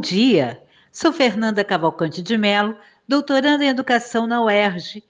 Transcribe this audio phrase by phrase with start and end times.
[0.00, 2.74] dia, sou Fernanda Cavalcante de Melo,
[3.06, 5.04] doutoranda em Educação na UERJ.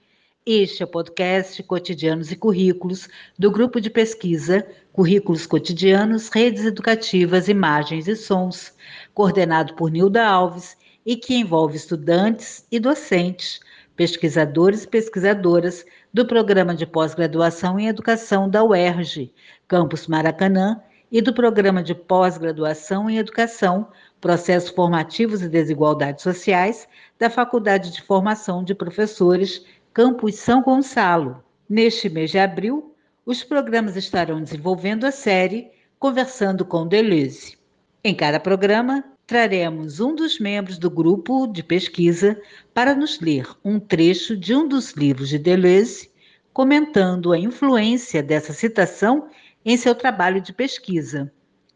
[0.45, 3.07] Este é o podcast Cotidianos e Currículos
[3.39, 8.73] do grupo de pesquisa Currículos Cotidianos, Redes Educativas, Imagens e Sons,
[9.13, 13.61] coordenado por Nilda Alves e que envolve estudantes e docentes,
[13.95, 19.33] pesquisadores e pesquisadoras do Programa de Pós-Graduação em Educação da UERJ,
[19.69, 23.87] Campus Maracanã, e do Programa de Pós-Graduação em Educação,
[24.21, 31.43] Processos Formativos e Desigualdades Sociais, da Faculdade de Formação de Professores, Campus São Gonçalo.
[31.67, 32.93] Neste mês de abril,
[33.25, 37.57] os programas estarão desenvolvendo a série Conversando com Deleuze.
[38.03, 42.39] Em cada programa, traremos um dos membros do grupo de pesquisa
[42.75, 46.11] para nos ler um trecho de um dos livros de Deleuze,
[46.53, 49.29] comentando a influência dessa citação
[49.65, 51.31] em seu trabalho de pesquisa.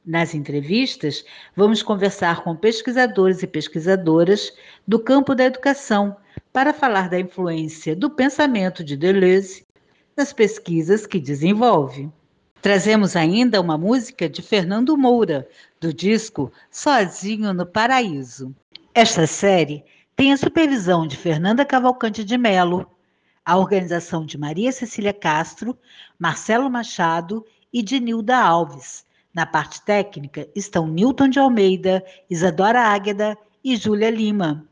[0.06, 1.25] Nas entrevistas,
[1.56, 4.53] vamos conversar com pesquisadores e pesquisadoras
[4.88, 6.16] do campo da educação
[6.53, 9.66] para falar da influência do pensamento de Deleuze
[10.16, 12.08] nas pesquisas que desenvolve.
[12.62, 15.50] Trazemos ainda uma música de Fernando Moura,
[15.81, 18.56] do disco Sozinho no Paraíso.
[18.94, 19.84] Esta série
[20.16, 22.88] tem a supervisão de Fernanda Cavalcante de Melo,
[23.44, 25.75] a organização de Maria Cecília Castro,
[26.19, 29.03] Marcelo Machado e de Nilda Alves.
[29.36, 34.66] Na parte técnica estão Newton de Almeida, Isadora Águeda e Júlia Lima.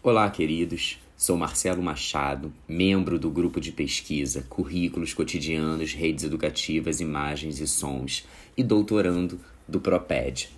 [0.00, 1.00] Olá, queridos.
[1.16, 8.24] Sou Marcelo Machado, membro do grupo de pesquisa Currículos Cotidianos, Redes Educativas, Imagens e Sons
[8.56, 10.48] e doutorando do PROPED.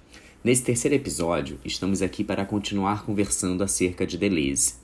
[0.45, 4.75] Nesse terceiro episódio, estamos aqui para continuar conversando acerca de Deleuze.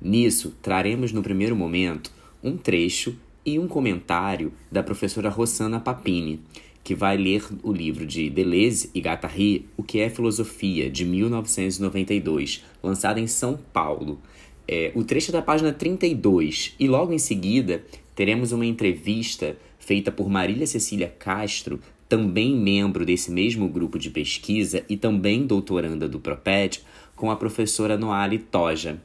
[0.00, 2.12] Nisso, traremos no primeiro momento
[2.44, 6.40] um trecho e um comentário da professora Rossana Papini,
[6.84, 12.62] que vai ler o livro de Deleuze e Guattari, O que é Filosofia, de 1992,
[12.82, 14.20] lançado em São Paulo.
[14.68, 17.82] É, o trecho é da página 32 e logo em seguida
[18.14, 24.84] teremos uma entrevista feita por Marília Cecília Castro, também membro desse mesmo grupo de pesquisa
[24.88, 26.82] e também doutoranda do PROPED,
[27.16, 29.00] com a professora Noali Toja.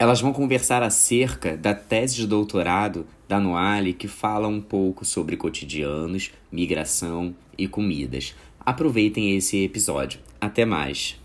[0.00, 5.36] Elas vão conversar acerca da tese de doutorado da Noali, que fala um pouco sobre
[5.36, 8.32] cotidianos, migração e comidas.
[8.60, 10.20] Aproveitem esse episódio.
[10.40, 11.20] Até mais!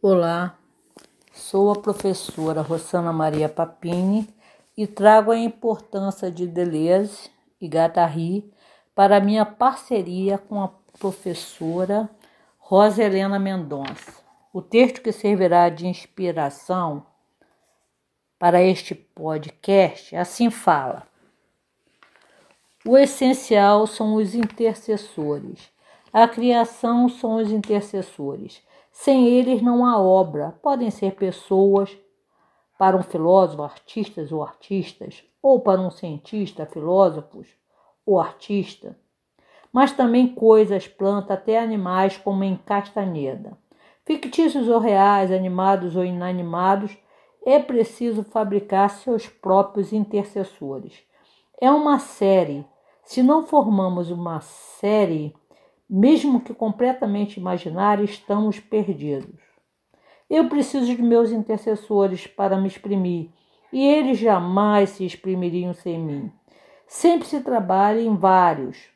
[0.00, 0.56] Olá,
[1.32, 4.28] sou a professora Rosana Maria Papini
[4.76, 7.28] e trago a importância de Deleuze
[7.60, 8.48] e Guattari
[8.94, 10.68] para minha parceria com a
[11.00, 12.08] professora
[12.74, 14.24] Rosa Helena Mendonça.
[14.50, 17.04] O texto que servirá de inspiração
[18.38, 21.06] para este podcast assim fala:
[22.82, 25.70] O essencial são os intercessores.
[26.10, 28.62] A criação são os intercessores.
[28.90, 30.58] Sem eles não há obra.
[30.62, 31.94] Podem ser pessoas,
[32.78, 37.48] para um filósofo, artistas ou artistas, ou para um cientista, filósofos
[38.06, 38.96] ou artista
[39.72, 43.56] mas também coisas, plantas, até animais, como em Castaneda.
[44.04, 46.96] Fictícios ou reais, animados ou inanimados,
[47.44, 51.02] é preciso fabricar seus próprios intercessores.
[51.60, 52.66] É uma série.
[53.04, 55.34] Se não formamos uma série,
[55.88, 59.40] mesmo que completamente imaginária, estamos perdidos.
[60.28, 63.30] Eu preciso de meus intercessores para me exprimir,
[63.72, 66.32] e eles jamais se exprimiriam sem mim.
[66.86, 68.92] Sempre se trabalha em vários,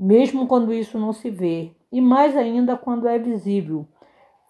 [0.00, 3.86] mesmo quando isso não se vê, e mais ainda quando é visível.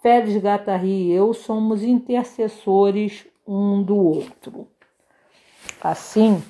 [0.00, 4.69] Félix Gattari e eu somos intercessores um do outro.
[5.81, 6.41] Assim,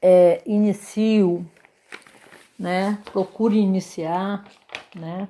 [0.00, 1.44] é, inicio,
[2.56, 4.44] né, procure iniciar,
[4.94, 5.28] né,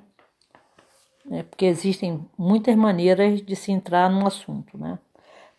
[1.25, 4.99] né, porque existem muitas maneiras de se entrar num assunto, né.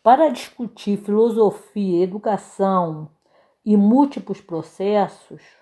[0.05, 3.11] Para discutir filosofia, educação
[3.65, 5.62] e múltiplos processos,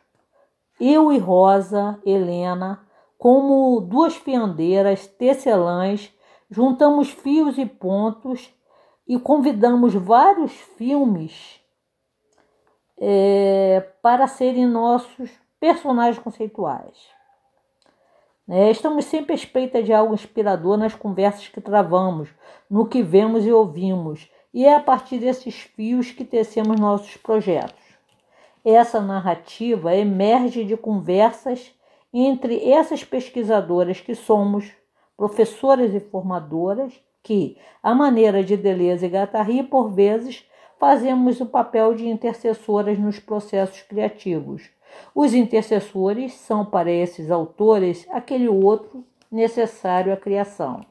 [0.80, 2.80] eu e Rosa, Helena,
[3.18, 6.10] como duas fiandeiras tecelãs,
[6.50, 8.50] juntamos fios e pontos
[9.06, 11.60] e convidamos vários filmes
[12.98, 15.30] é, para serem nossos
[15.60, 17.08] personagens conceituais.
[18.48, 22.28] É, estamos sempre à espreita de algo inspirador nas conversas que travamos,
[22.68, 27.79] no que vemos e ouvimos, e é a partir desses fios que tecemos nossos projetos.
[28.70, 31.74] Essa narrativa emerge de conversas
[32.14, 34.70] entre essas pesquisadoras que somos,
[35.16, 41.94] professoras e formadoras, que, à maneira de Deleuze e Guattari, por vezes, fazemos o papel
[41.94, 44.70] de intercessoras nos processos criativos.
[45.14, 50.86] Os intercessores são para esses autores aquele outro necessário à criação.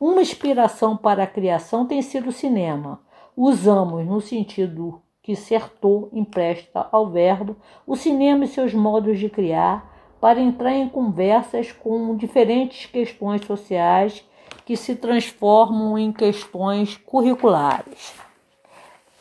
[0.00, 3.00] Uma inspiração para a criação tem sido o cinema.
[3.36, 9.92] Usamos, no sentido que Sertor empresta ao verbo, o cinema e seus modos de criar
[10.20, 14.24] para entrar em conversas com diferentes questões sociais
[14.64, 18.14] que se transformam em questões curriculares.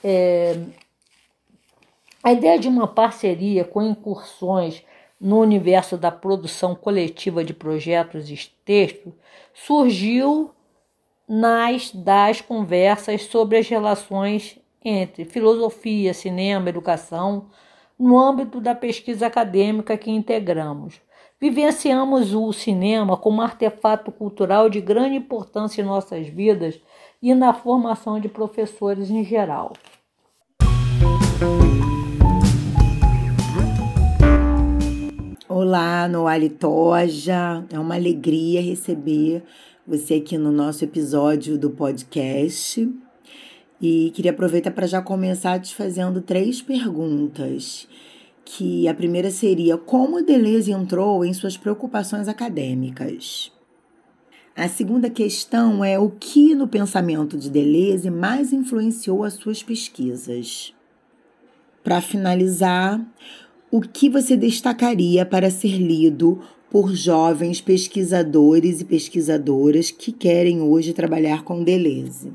[0.04, 0.60] É,
[2.22, 4.84] a ideia de uma parceria com incursões
[5.20, 9.12] no universo da produção coletiva de projetos e textos
[9.56, 10.52] surgiu
[11.28, 17.48] nas das conversas sobre as relações entre filosofia, cinema, educação,
[17.98, 21.02] no âmbito da pesquisa acadêmica que integramos.
[21.42, 26.80] Vivenciamos o cinema como artefato cultural de grande importância em nossas vidas
[27.22, 29.74] e na formação de professores em geral.
[35.50, 37.66] Olá, Noali Toja.
[37.72, 39.44] É uma alegria receber
[39.88, 43.05] você aqui no nosso episódio do podcast.
[43.82, 47.88] E queria aproveitar para já começar te fazendo três perguntas.
[48.44, 53.52] Que a primeira seria: como Deleuze entrou em suas preocupações acadêmicas?
[54.56, 60.74] A segunda questão é o que no pensamento de Deleuze mais influenciou as suas pesquisas.
[61.84, 63.06] Para finalizar,
[63.70, 66.42] o que você destacaria para ser lido
[66.72, 72.32] por jovens pesquisadores e pesquisadoras que querem hoje trabalhar com Deleuze?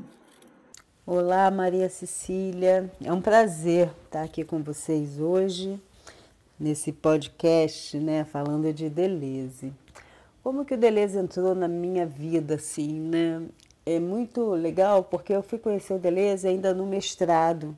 [1.03, 2.91] Olá, Maria Cecília.
[3.03, 5.81] É um prazer estar aqui com vocês hoje
[6.59, 9.73] nesse podcast, né, falando de Deleuze.
[10.43, 13.41] Como que o Deleuze entrou na minha vida assim, né?
[13.83, 17.75] É muito legal porque eu fui conhecer o Deleuze ainda no mestrado.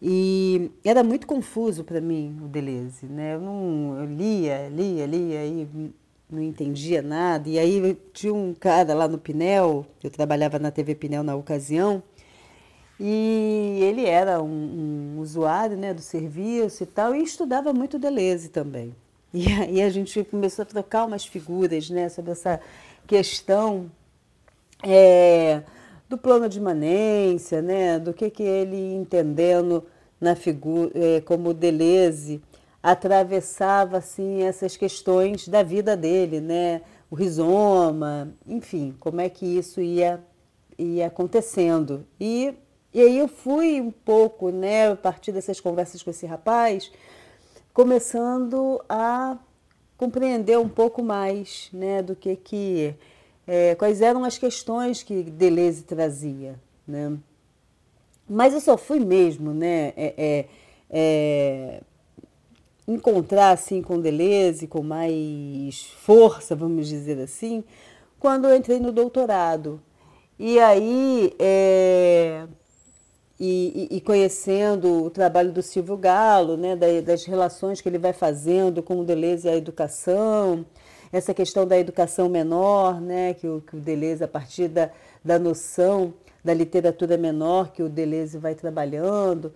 [0.00, 3.34] E era muito confuso para mim o Deleuze, né?
[3.34, 5.68] Eu não eu lia, lia, lia e
[6.30, 7.48] não entendia nada.
[7.48, 12.00] E aí tinha um cara lá no Pinel, eu trabalhava na TV Pinel na ocasião,
[13.00, 18.50] e ele era um, um usuário né, do serviço e tal, e estudava muito Deleuze
[18.50, 18.94] também.
[19.32, 22.60] E aí a gente começou a trocar umas figuras né, sobre essa
[23.06, 23.90] questão
[24.82, 25.62] é,
[26.08, 29.84] do plano de imanência, né, do que, que ele entendendo
[30.20, 32.42] na figura, é, como Deleuze
[32.82, 39.80] atravessava assim essas questões da vida dele, né, o rizoma, enfim, como é que isso
[39.80, 40.20] ia
[40.80, 42.06] ia acontecendo.
[42.20, 42.54] E,
[42.92, 46.90] e aí eu fui um pouco, né, a partir dessas conversas com esse rapaz,
[47.72, 49.38] começando a
[49.96, 52.94] compreender um pouco mais, né, do que que
[53.46, 57.16] é, quais eram as questões que Deleuze trazia, né?
[58.28, 60.46] Mas eu só fui mesmo, né, é, é,
[60.90, 61.80] é,
[62.88, 67.62] encontrar assim com Deleuze com mais força, vamos dizer assim,
[68.18, 69.80] quando eu entrei no doutorado.
[70.38, 72.46] E aí, é,
[73.42, 78.82] e, e, conhecendo o trabalho do Silvio Galo, né, das relações que ele vai fazendo
[78.82, 80.66] com o Deleuze e a educação,
[81.10, 84.90] essa questão da educação menor, né, que o, que o Deleuze, a partir da,
[85.24, 86.12] da noção
[86.44, 89.54] da literatura menor que o Deleuze vai trabalhando.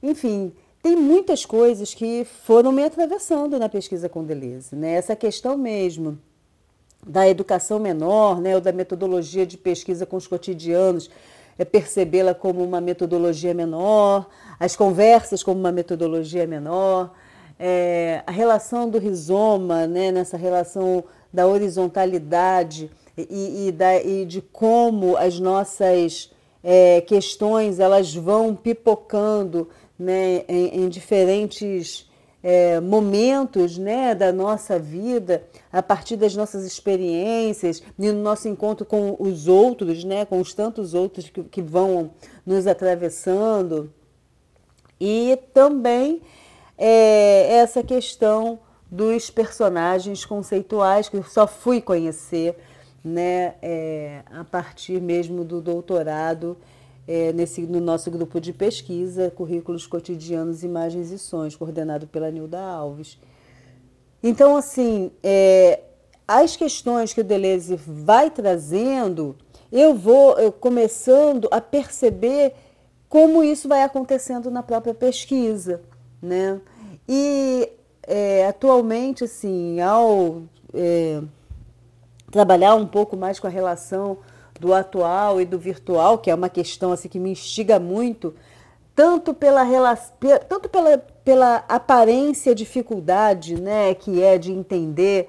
[0.00, 4.76] Enfim, tem muitas coisas que foram me atravessando na pesquisa com Deleuze.
[4.76, 4.92] Né?
[4.92, 6.16] Essa questão mesmo
[7.04, 11.10] da educação menor, né, ou da metodologia de pesquisa com os cotidianos,
[11.58, 17.12] é percebê-la como uma metodologia menor, as conversas como uma metodologia menor,
[17.58, 24.40] é, a relação do rizoma, né, nessa relação da horizontalidade e, e, da, e de
[24.40, 26.30] como as nossas
[26.62, 32.05] é, questões elas vão pipocando né, em, em diferentes
[32.48, 38.86] é, momentos né, da nossa vida, a partir das nossas experiências, e no nosso encontro
[38.86, 42.12] com os outros, né, com os tantos outros que, que vão
[42.46, 43.92] nos atravessando.
[45.00, 46.22] E também
[46.78, 52.56] é, essa questão dos personagens conceituais que eu só fui conhecer
[53.02, 56.56] né, é, a partir mesmo do doutorado
[57.06, 62.60] é, nesse, no nosso grupo de pesquisa, Currículos Cotidianos, Imagens e Sons, coordenado pela Nilda
[62.60, 63.18] Alves.
[64.22, 65.80] Então, assim, é,
[66.26, 69.36] as questões que o Deleuze vai trazendo,
[69.70, 72.54] eu vou eu, começando a perceber
[73.08, 75.80] como isso vai acontecendo na própria pesquisa,
[76.20, 76.60] né?
[77.08, 77.68] E
[78.02, 80.42] é, atualmente, assim, ao
[80.74, 81.22] é,
[82.32, 84.18] trabalhar um pouco mais com a relação
[84.60, 88.34] do atual e do virtual, que é uma questão assim que me instiga muito
[88.96, 89.62] tanto pela,
[90.48, 95.28] tanto pela, pela aparência dificuldade né, que é de entender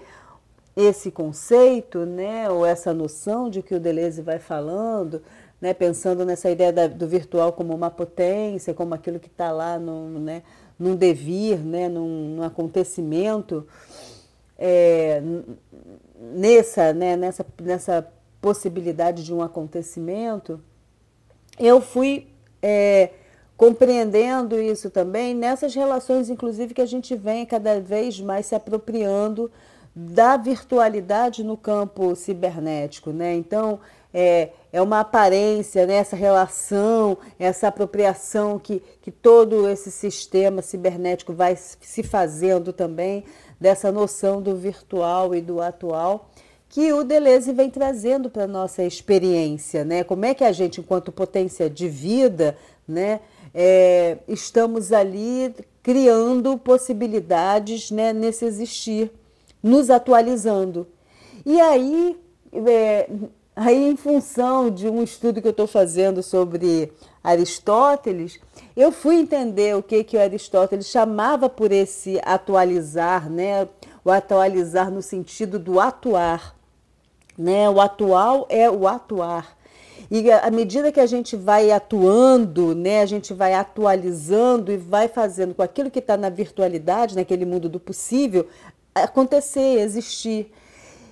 [0.75, 5.22] esse conceito, né, ou essa noção de que o Deleuze vai falando,
[5.60, 9.77] né, pensando nessa ideia da, do virtual como uma potência, como aquilo que está lá
[9.77, 10.43] no, né,
[10.79, 13.67] num devir, né, num, num acontecimento,
[14.57, 15.22] é,
[16.19, 18.07] nessa, né, nessa, nessa
[18.41, 20.60] possibilidade de um acontecimento,
[21.60, 22.27] eu fui
[22.62, 23.10] é,
[23.56, 29.51] compreendendo isso também nessas relações, inclusive, que a gente vem cada vez mais se apropriando
[29.96, 33.12] da virtualidade no campo cibernético.
[33.12, 33.34] Né?
[33.34, 33.79] Então,
[34.13, 35.96] é, é uma aparência, né?
[35.96, 43.24] essa relação, essa apropriação que, que todo esse sistema cibernético vai se fazendo também
[43.60, 46.29] dessa noção do virtual e do atual
[46.69, 50.03] que o Deleuze vem trazendo para a nossa experiência, né?
[50.03, 52.57] Como é que a gente, enquanto potência de vida,
[52.88, 53.21] né,
[53.53, 59.12] é, estamos ali criando possibilidades né, nesse existir,
[59.63, 60.88] nos atualizando.
[61.45, 62.17] E aí,
[62.53, 63.09] é,
[63.55, 66.91] aí, em função de um estudo que eu estou fazendo sobre
[67.24, 68.39] Aristóteles,
[68.75, 73.67] eu fui entender o que, que o Aristóteles chamava por esse atualizar, né?
[74.07, 76.56] o atualizar no sentido do atuar.
[77.38, 77.70] Né?
[77.70, 79.58] O atual é o atuar.
[80.10, 85.10] E à medida que a gente vai atuando, né, a gente vai atualizando e vai
[85.10, 88.48] fazendo com aquilo que está na virtualidade, naquele mundo do possível,
[88.96, 90.50] acontecer, existir.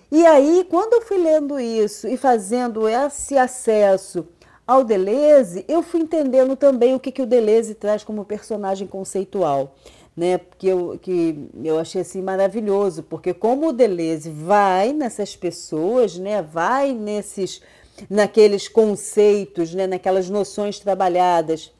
[0.09, 4.25] E aí, quando eu fui lendo isso e fazendo esse acesso
[4.65, 9.75] ao Deleuze, eu fui entendendo também o que, que o Deleuze traz como personagem conceitual
[10.15, 10.39] né?
[10.57, 16.41] Que eu, que eu achei assim maravilhoso, porque como o Deleuze vai nessas pessoas, né?
[16.41, 17.61] Vai nesses
[18.09, 19.87] naqueles conceitos, né?
[19.87, 21.71] Naquelas noções trabalhadas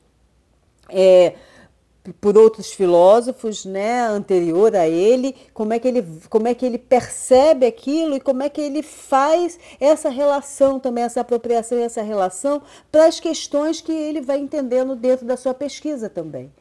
[0.89, 1.35] é,
[2.21, 6.77] por outros filósofos, né, anterior a ele, como é que ele como é que ele
[6.77, 12.01] percebe aquilo e como é que ele faz essa relação também, essa apropriação e essa
[12.01, 12.61] relação
[12.91, 16.51] para as questões que ele vai entendendo dentro da sua pesquisa também.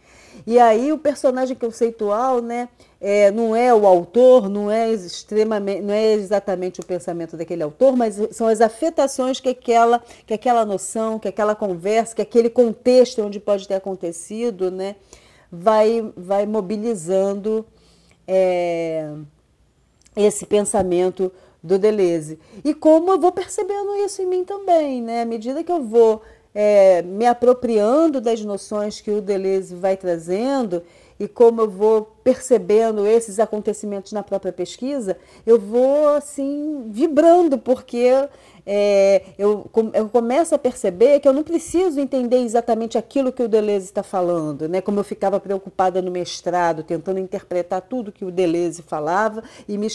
[0.46, 2.68] E aí o personagem conceitual, né,
[3.00, 7.96] é, não é o autor, não é extremamente, não é exatamente o pensamento daquele autor,
[7.96, 13.22] mas são as afetações que aquela, que aquela noção, que aquela conversa, que aquele contexto
[13.22, 14.96] onde pode ter acontecido, né,
[15.50, 17.64] vai, vai mobilizando
[18.26, 19.10] é,
[20.16, 21.32] esse pensamento
[21.64, 22.38] do Deleuze.
[22.62, 25.22] E como eu vou percebendo isso em mim também, né?
[25.22, 26.20] À medida que eu vou
[26.54, 30.82] é, me apropriando das noções que o Deleuze vai trazendo
[31.18, 38.28] e como eu vou percebendo esses acontecimentos na própria pesquisa, eu vou assim vibrando, porque
[38.66, 43.48] é, eu, eu começo a perceber que eu não preciso entender exatamente aquilo que o
[43.48, 44.80] Deleuze está falando, né?
[44.80, 49.88] Como eu ficava preocupada no mestrado, tentando interpretar tudo que o Deleuze falava e me,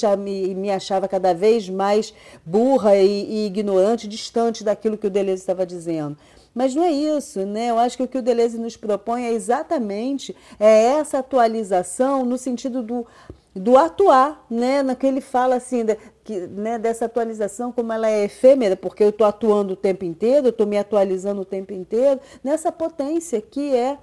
[0.55, 2.13] me, achava cada vez mais
[2.45, 6.15] burra e, e ignorante, distante daquilo que o Deleuze estava dizendo.
[6.59, 7.69] Mas não é isso, né?
[7.69, 12.37] Eu acho que o que o Deleuze nos propõe é exatamente é essa atualização no
[12.37, 13.07] sentido do,
[13.55, 14.83] do atuar, né?
[14.83, 19.01] Na que ele fala assim, de, que, né, dessa atualização, como ela é efêmera, porque
[19.01, 23.39] eu estou atuando o tempo inteiro, eu estou me atualizando o tempo inteiro, nessa potência
[23.39, 23.97] que é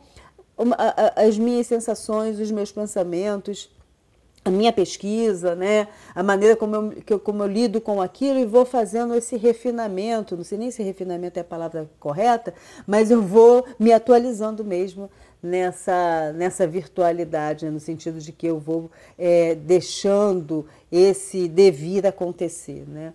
[0.57, 3.71] uma, a, as minhas sensações, os meus pensamentos
[4.49, 5.89] a minha pesquisa, né?
[6.15, 9.37] a maneira como eu, que eu, como eu lido com aquilo e vou fazendo esse
[9.37, 10.37] refinamento.
[10.37, 12.55] Não sei nem se refinamento é a palavra correta,
[12.87, 15.11] mas eu vou me atualizando mesmo
[15.43, 17.73] nessa, nessa virtualidade, né?
[17.73, 18.89] no sentido de que eu vou
[19.19, 22.85] é, deixando esse devir acontecer.
[22.87, 23.13] Né?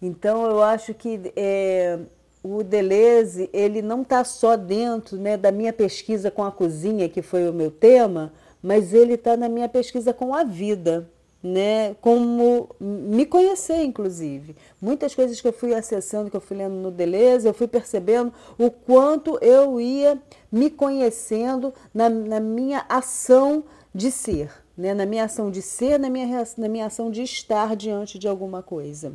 [0.00, 1.98] Então, eu acho que é,
[2.42, 7.20] o Deleuze ele não está só dentro né, da minha pesquisa com a cozinha, que
[7.20, 11.08] foi o meu tema, mas ele está na minha pesquisa com a vida,
[11.42, 11.94] né?
[12.00, 14.54] Como me conhecer, inclusive.
[14.80, 18.32] Muitas coisas que eu fui acessando, que eu fui lendo no Deleuze, eu fui percebendo
[18.58, 20.20] o quanto eu ia
[20.52, 23.64] me conhecendo na, na minha ação
[23.94, 24.92] de ser, né?
[24.92, 28.62] Na minha ação de ser, na minha, na minha ação de estar diante de alguma
[28.62, 29.12] coisa.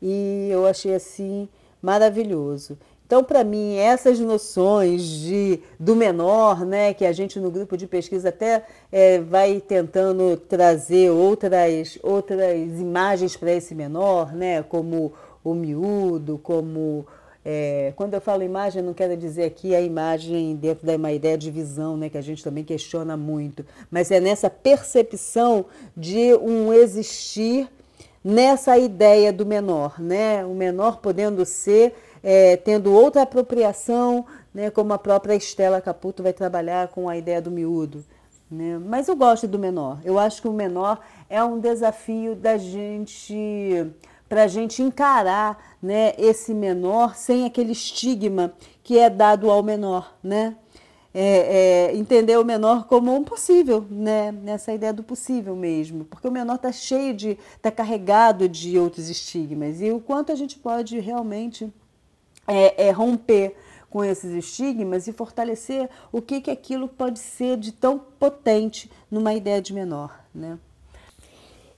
[0.00, 1.48] E eu achei assim
[1.82, 2.78] maravilhoso.
[3.06, 7.86] Então, para mim, essas noções de, do menor, né, que a gente no grupo de
[7.86, 15.12] pesquisa até é, vai tentando trazer outras, outras imagens para esse menor, né, como
[15.44, 17.06] o miúdo, como.
[17.48, 21.38] É, quando eu falo imagem, não quero dizer aqui a imagem dentro da uma ideia
[21.38, 26.72] de visão, né, que a gente também questiona muito, mas é nessa percepção de um
[26.72, 27.68] existir
[28.24, 30.44] nessa ideia do menor, né?
[30.44, 31.94] O menor podendo ser
[32.28, 37.40] é, tendo outra apropriação né, como a própria Estela Caputo vai trabalhar com a ideia
[37.40, 38.04] do miúdo.
[38.50, 38.80] Né?
[38.84, 40.00] Mas eu gosto do menor.
[40.04, 40.98] Eu acho que o menor
[41.30, 43.86] é um desafio da gente
[44.28, 48.52] para a gente encarar né, esse menor sem aquele estigma
[48.82, 50.56] que é dado ao menor, né?
[51.14, 54.32] É, é, entender o menor como um possível, né?
[54.32, 59.08] Nessa ideia do possível mesmo, porque o menor está cheio de, está carregado de outros
[59.08, 61.72] estigmas e o quanto a gente pode realmente
[62.46, 63.54] é, é romper
[63.88, 69.32] com esses estigmas e fortalecer o que que aquilo pode ser de tão potente numa
[69.32, 70.58] ideia de menor, né?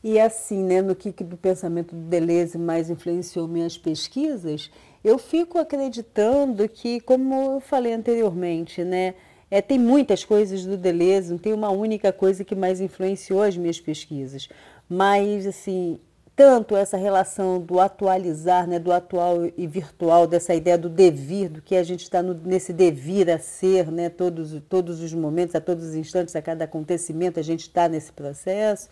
[0.02, 4.70] E assim, né, no que, que do pensamento do Deleuze mais influenciou minhas pesquisas,
[5.04, 9.14] eu fico acreditando que, como eu falei anteriormente, né,
[9.50, 13.56] é, tem muitas coisas do Deleuze, não tem uma única coisa que mais influenciou as
[13.56, 14.48] minhas pesquisas,
[14.88, 15.98] mas assim,
[16.38, 21.60] tanto essa relação do atualizar, né, do atual e virtual, dessa ideia do devir, do
[21.60, 25.84] que a gente está nesse devir a ser, né, todos, todos os momentos, a todos
[25.84, 28.88] os instantes, a cada acontecimento, a gente está nesse processo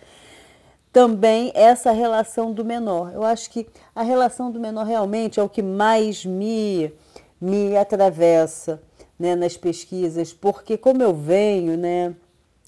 [0.93, 3.13] também essa relação do menor.
[3.15, 6.91] Eu acho que a relação do menor realmente é o que mais me,
[7.41, 8.83] me atravessa
[9.17, 12.13] né, nas pesquisas, porque como eu venho né,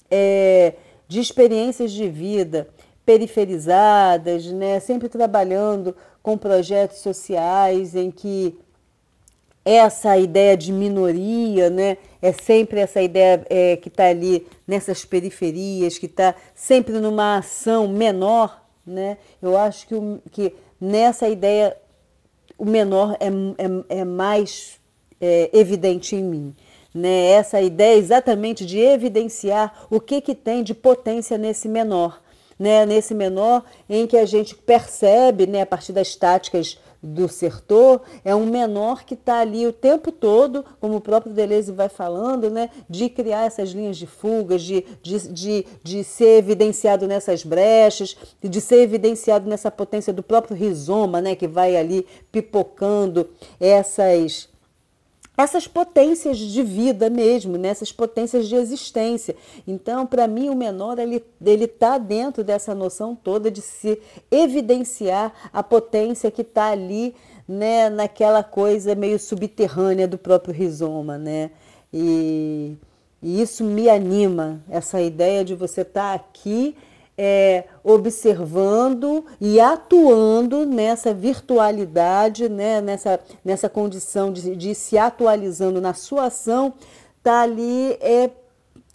[0.09, 2.69] é, de experiências de vida
[3.09, 8.55] periferizadas, né, sempre trabalhando com projetos sociais em que
[9.65, 11.97] essa ideia de minoria, né?
[12.21, 17.87] É sempre essa ideia é, que está ali nessas periferias, que está sempre numa ação
[17.87, 19.17] menor, né?
[19.41, 21.75] Eu acho que, o, que nessa ideia
[22.59, 24.79] o menor é, é, é mais
[25.19, 26.55] é, evidente em mim.
[26.93, 27.31] Né?
[27.31, 32.21] Essa ideia exatamente de evidenciar o que, que tem de potência nesse menor.
[32.59, 32.85] Né?
[32.85, 38.35] Nesse menor em que a gente percebe, né, a partir das táticas do sertor é
[38.35, 42.69] um menor que está ali o tempo todo, como o próprio Deleuze vai falando, né,
[42.89, 48.61] de criar essas linhas de fugas, de, de, de, de ser evidenciado nessas brechas, de
[48.61, 54.49] ser evidenciado nessa potência do próprio rizoma, né, que vai ali pipocando essas
[55.39, 57.71] essas potências de vida mesmo, né?
[57.95, 59.37] potências de existência.
[59.65, 65.63] Então, para mim, o menor ele está dentro dessa noção toda de se evidenciar a
[65.63, 67.15] potência que está ali,
[67.47, 71.51] né, naquela coisa meio subterrânea do próprio rizoma, né?
[71.91, 72.75] E,
[73.23, 76.75] e isso me anima, essa ideia de você estar tá aqui
[77.21, 85.93] é, observando e atuando nessa virtualidade, né, nessa, nessa condição de, de se atualizando na
[85.93, 86.73] sua ação,
[87.17, 88.29] está ali é,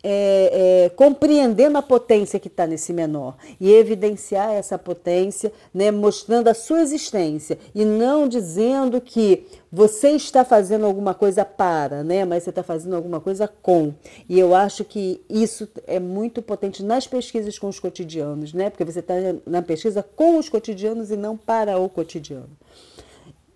[0.06, 6.48] é, é, compreendendo a potência que está nesse menor e evidenciar essa potência, né, mostrando
[6.48, 12.42] a sua existência e não dizendo que você está fazendo alguma coisa para, né, mas
[12.42, 13.94] você está fazendo alguma coisa com.
[14.28, 18.84] E eu acho que isso é muito potente nas pesquisas com os cotidianos, né, porque
[18.84, 19.14] você está
[19.46, 22.50] na pesquisa com os cotidianos e não para o cotidiano.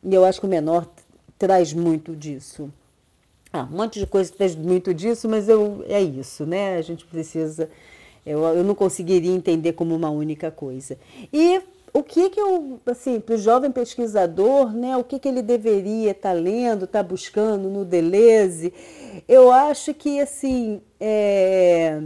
[0.03, 0.89] E eu acho que o menor
[1.39, 2.73] traz muito disso.
[3.53, 6.77] Ah, um monte de coisa traz muito disso, mas eu, é isso, né?
[6.77, 7.71] A gente precisa.
[8.25, 10.99] Eu, eu não conseguiria entender como uma única coisa.
[11.33, 15.43] E o que que eu, assim, para o jovem pesquisador, né, o que que ele
[15.43, 18.73] deveria estar tá lendo, estar tá buscando no Deleuze?
[19.27, 22.01] Eu acho que, assim, é,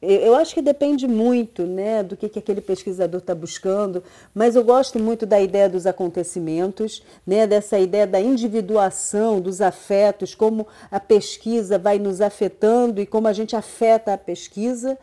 [0.00, 4.02] eu acho que depende muito né, do que, que aquele pesquisador está buscando,
[4.34, 10.34] mas eu gosto muito da ideia dos acontecimentos, né, dessa ideia da individuação dos afetos,
[10.34, 14.98] como a pesquisa vai nos afetando e como a gente afeta a pesquisa.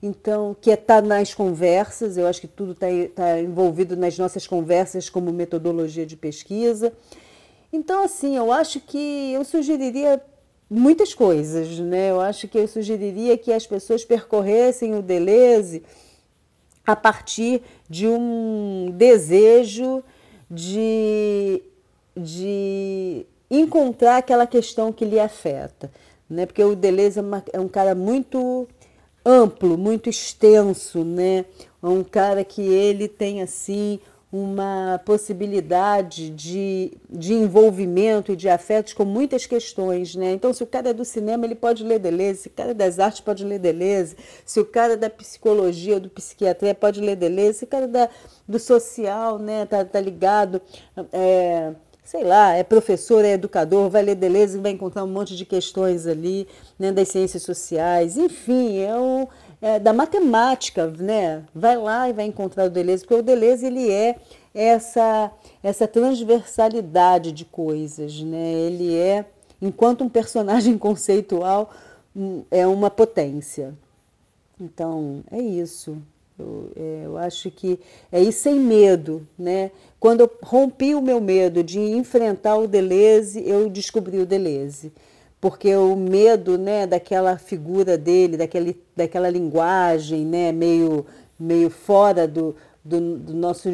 [0.00, 4.46] Então, que está é nas conversas, eu acho que tudo está tá envolvido nas nossas
[4.46, 6.92] conversas como metodologia de pesquisa.
[7.72, 10.22] Então, assim, eu acho que eu sugeriria
[10.70, 12.10] muitas coisas, né?
[12.10, 15.82] Eu acho que eu sugeriria que as pessoas percorressem o Deleuze
[16.86, 20.02] a partir de um desejo
[20.50, 21.62] de,
[22.16, 25.90] de encontrar aquela questão que lhe afeta,
[26.28, 26.46] né?
[26.46, 28.66] Porque o Deleuze é, uma, é um cara muito
[29.24, 31.44] amplo, muito extenso, né?
[31.82, 38.92] É um cara que ele tem assim uma possibilidade de, de envolvimento e de afetos
[38.92, 40.32] com muitas questões, né?
[40.32, 42.74] Então, se o cara é do cinema, ele pode ler Deleuze, se o cara é
[42.74, 47.00] das artes pode ler Deleuze, se o cara é da psicologia ou do psiquiatria pode
[47.00, 48.08] ler Deleuze, se o cara é da,
[48.46, 50.60] do social, né, tá, tá ligado,
[51.10, 51.72] é,
[52.04, 55.46] sei lá, é professor, é educador, vai ler Deleuze e vai encontrar um monte de
[55.46, 56.46] questões ali,
[56.78, 59.26] né, das ciências sociais, enfim, é um
[59.60, 61.44] é, da matemática, né?
[61.54, 64.16] Vai lá e vai encontrar o Deleuze, porque o Deleuze ele é
[64.54, 65.30] essa
[65.62, 68.52] essa transversalidade de coisas, né?
[68.52, 69.24] Ele é
[69.60, 71.70] enquanto um personagem conceitual
[72.14, 73.74] hum, é uma potência.
[74.60, 75.96] Então, é isso.
[76.38, 77.80] Eu, é, eu, acho que
[78.12, 79.72] é ir sem medo, né?
[79.98, 84.92] Quando eu rompi o meu medo de enfrentar o Deleuze, eu descobri o Deleuze.
[85.40, 91.06] Porque o medo, né, daquela figura dele, daquele, daquela linguagem, né, meio,
[91.38, 93.68] meio fora do, do, do, nosso,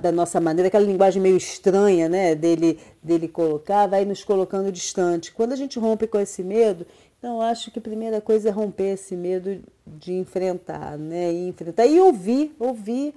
[0.00, 5.32] da nossa maneira, aquela linguagem meio estranha, né, dele, dele colocar, vai nos colocando distante.
[5.32, 6.84] Quando a gente rompe com esse medo,
[7.24, 11.32] então, acho que a primeira coisa é romper esse medo de enfrentar, né?
[11.32, 13.14] E enfrentar e ouvir, ouvir.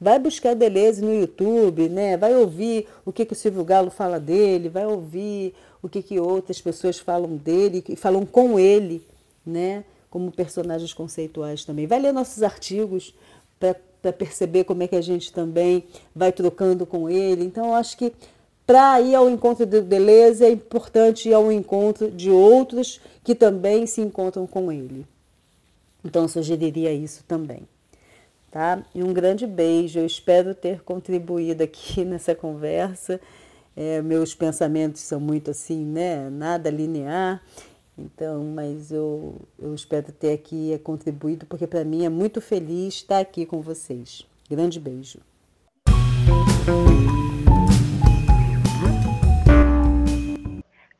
[0.00, 2.16] Vai buscar Deleuze no YouTube, né?
[2.16, 6.20] Vai ouvir o que, que o Silvio Galo fala dele, vai ouvir o que, que
[6.20, 9.04] outras pessoas falam dele, que falam com ele,
[9.44, 9.84] né?
[10.08, 11.86] Como personagens conceituais também.
[11.86, 13.14] Vai ler nossos artigos
[13.58, 17.44] para perceber como é que a gente também vai trocando com ele.
[17.44, 18.12] Então, acho que
[18.66, 23.86] para ir ao encontro de Deleuze é importante ir ao encontro de outros que também
[23.86, 25.04] se encontram com ele.
[26.04, 27.62] Então, sugeriria isso também.
[28.50, 28.82] Tá?
[28.94, 29.98] E um grande beijo.
[29.98, 33.20] Eu espero ter contribuído aqui nessa conversa.
[33.76, 36.28] É, meus pensamentos são muito assim, né?
[36.30, 37.42] Nada linear.
[37.96, 43.18] Então, mas eu, eu espero ter aqui contribuído, porque para mim é muito feliz estar
[43.18, 44.26] aqui com vocês.
[44.50, 45.18] Grande beijo.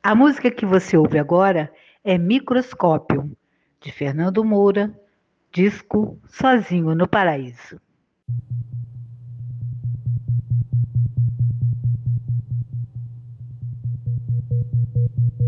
[0.03, 1.73] A música que você ouve agora
[2.05, 3.31] é Microscópio,
[3.81, 4.93] de Fernando Moura,
[5.53, 7.81] disco Sozinho no Paraíso.